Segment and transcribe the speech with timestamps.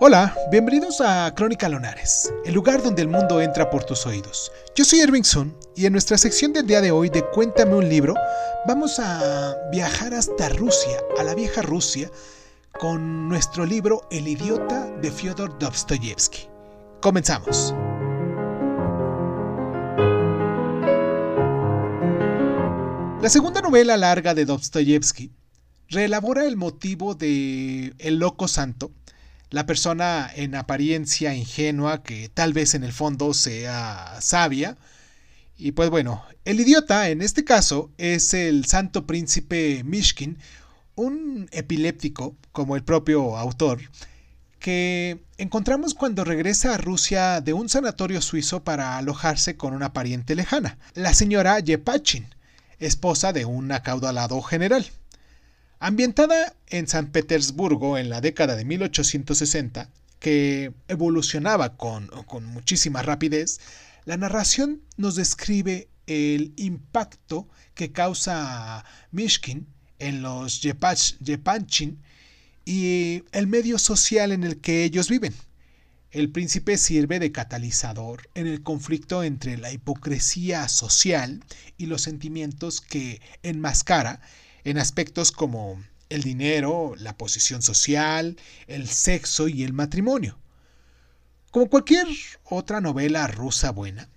[0.00, 4.52] Hola, bienvenidos a Crónica Lonares, el lugar donde el mundo entra por tus oídos.
[4.76, 7.88] Yo soy Erving Sun y en nuestra sección del día de hoy de Cuéntame un
[7.88, 8.14] libro,
[8.64, 12.12] vamos a viajar hasta Rusia, a la vieja Rusia,
[12.78, 16.46] con nuestro libro El idiota de Fyodor Dostoyevsky.
[17.00, 17.74] Comenzamos.
[23.20, 25.32] La segunda novela larga de Dostoyevsky
[25.88, 28.92] reelabora el motivo de El Loco Santo,
[29.50, 34.76] la persona en apariencia ingenua que tal vez en el fondo sea sabia.
[35.56, 40.38] Y pues bueno, el idiota en este caso es el santo príncipe Mishkin,
[40.94, 43.80] un epiléptico, como el propio autor,
[44.58, 50.34] que encontramos cuando regresa a Rusia de un sanatorio suizo para alojarse con una pariente
[50.34, 52.34] lejana, la señora Yepachin,
[52.78, 54.86] esposa de un acaudalado general.
[55.80, 59.88] Ambientada en San Petersburgo en la década de 1860,
[60.18, 63.60] que evolucionaba con, con muchísima rapidez,
[64.04, 69.68] la narración nos describe el impacto que causa Mishkin
[70.00, 72.02] en los Yepanchin
[72.64, 75.34] y el medio social en el que ellos viven.
[76.10, 81.44] El príncipe sirve de catalizador en el conflicto entre la hipocresía social
[81.76, 84.20] y los sentimientos que enmascara
[84.70, 90.38] en aspectos como el dinero, la posición social, el sexo y el matrimonio.
[91.50, 92.06] Como cualquier
[92.44, 94.08] otra novela rusa buena,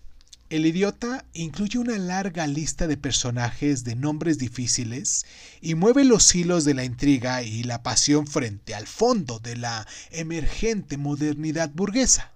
[0.52, 5.26] El idiota incluye una larga lista de personajes de nombres difíciles
[5.62, 9.88] y mueve los hilos de la intriga y la pasión frente al fondo de la
[10.10, 12.34] emergente modernidad burguesa.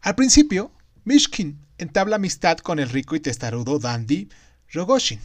[0.00, 0.72] Al principio,
[1.04, 4.28] Mishkin entabla amistad con el rico y testarudo dandy
[4.72, 5.20] Rogoshin,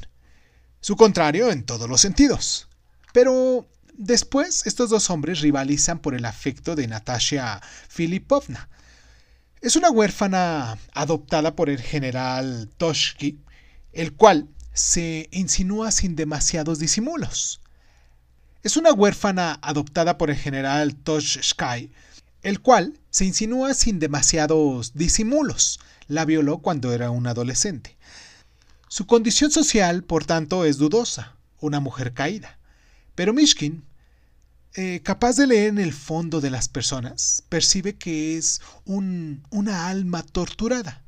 [0.81, 2.67] su contrario en todos los sentidos.
[3.13, 8.69] Pero después estos dos hombres rivalizan por el afecto de Natasha Filipovna.
[9.61, 13.39] Es una huérfana adoptada por el general Toshki,
[13.91, 17.59] el cual se insinúa sin demasiados disimulos.
[18.63, 21.91] Es una huérfana adoptada por el general Toshkai,
[22.41, 25.79] el cual se insinúa sin demasiados disimulos.
[26.07, 27.97] La violó cuando era un adolescente.
[28.89, 32.57] Su condición social, por tanto, es dudosa, una mujer caída.
[33.13, 33.85] Pero Mishkin,
[34.73, 39.89] eh, capaz de leer en el fondo de las personas, percibe que es un, una
[39.89, 41.03] alma torturada.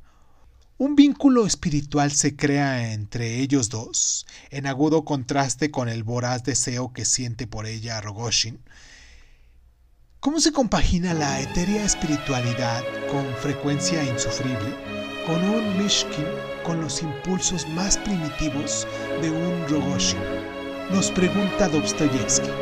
[0.78, 6.92] Un vínculo espiritual se crea entre ellos dos, en agudo contraste con el voraz deseo
[6.92, 8.60] que siente por ella Rogoshin.
[10.20, 15.01] ¿Cómo se compagina la etérea espiritualidad con frecuencia insufrible?
[15.26, 16.26] Con un Mishkin
[16.64, 18.86] con los impulsos más primitivos
[19.20, 20.18] de un Rogoshin?
[20.90, 22.61] Nos pregunta Dostoyevsky.